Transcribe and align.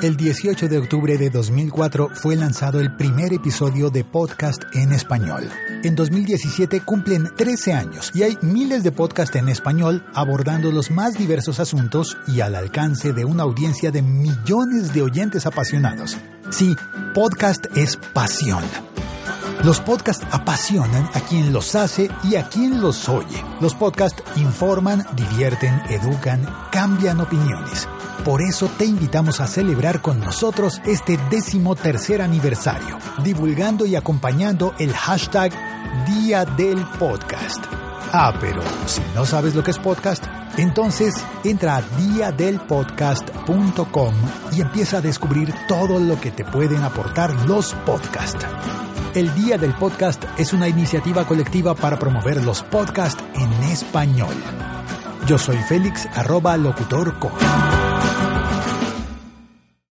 El 0.00 0.16
18 0.16 0.68
de 0.68 0.78
octubre 0.78 1.18
de 1.18 1.28
2004 1.28 2.10
fue 2.14 2.36
lanzado 2.36 2.78
el 2.78 2.94
primer 2.94 3.32
episodio 3.32 3.90
de 3.90 4.04
podcast 4.04 4.62
en 4.72 4.92
español. 4.92 5.50
En 5.82 5.96
2017 5.96 6.82
cumplen 6.82 7.28
13 7.36 7.72
años 7.72 8.12
y 8.14 8.22
hay 8.22 8.38
miles 8.40 8.84
de 8.84 8.92
podcasts 8.92 9.34
en 9.34 9.48
español 9.48 10.04
abordando 10.14 10.70
los 10.70 10.92
más 10.92 11.18
diversos 11.18 11.58
asuntos 11.58 12.16
y 12.28 12.42
al 12.42 12.54
alcance 12.54 13.12
de 13.12 13.24
una 13.24 13.42
audiencia 13.42 13.90
de 13.90 14.02
millones 14.02 14.94
de 14.94 15.02
oyentes 15.02 15.46
apasionados. 15.46 16.16
Sí, 16.50 16.76
podcast 17.12 17.66
es 17.76 17.96
pasión. 17.96 18.62
Los 19.64 19.80
podcasts 19.80 20.24
apasionan 20.30 21.10
a 21.12 21.20
quien 21.20 21.52
los 21.52 21.74
hace 21.74 22.08
y 22.22 22.36
a 22.36 22.48
quien 22.48 22.80
los 22.80 23.08
oye. 23.08 23.44
Los 23.60 23.74
podcasts 23.74 24.22
informan, 24.36 25.04
divierten, 25.16 25.82
educan, 25.90 26.46
cambian 26.70 27.20
opiniones. 27.20 27.87
Por 28.24 28.42
eso 28.42 28.68
te 28.76 28.84
invitamos 28.84 29.40
a 29.40 29.46
celebrar 29.46 30.02
con 30.02 30.18
nosotros 30.20 30.82
este 30.84 31.18
décimo 31.30 31.76
tercer 31.76 32.20
aniversario, 32.20 32.98
divulgando 33.22 33.86
y 33.86 33.96
acompañando 33.96 34.74
el 34.78 34.92
hashtag 34.92 35.50
Día 36.06 36.44
del 36.44 36.84
Podcast. 36.98 37.64
Ah, 38.12 38.34
pero 38.40 38.60
si 38.86 39.00
no 39.14 39.24
sabes 39.24 39.54
lo 39.54 39.62
que 39.62 39.70
es 39.70 39.78
podcast, 39.78 40.24
entonces 40.56 41.14
entra 41.44 41.76
a 41.76 41.82
diadelpodcast.com 41.82 44.14
y 44.52 44.62
empieza 44.62 44.98
a 44.98 45.00
descubrir 45.00 45.54
todo 45.66 45.98
lo 46.00 46.20
que 46.20 46.30
te 46.30 46.44
pueden 46.44 46.84
aportar 46.84 47.34
los 47.46 47.72
podcasts. 47.86 48.44
El 49.14 49.34
Día 49.34 49.56
del 49.58 49.74
Podcast 49.74 50.22
es 50.38 50.52
una 50.52 50.68
iniciativa 50.68 51.26
colectiva 51.26 51.74
para 51.74 51.98
promover 51.98 52.44
los 52.44 52.62
podcasts 52.62 53.24
en 53.34 53.52
español. 53.64 54.34
Yo 55.26 55.38
soy 55.38 55.56
Félix, 55.58 56.06
arroba 56.14 56.56
locutorco. 56.56 57.32